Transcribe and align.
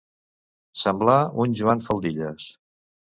Semblar 0.83 1.19
un 1.45 1.53
Joan 1.63 1.85
faldilles. 1.91 2.49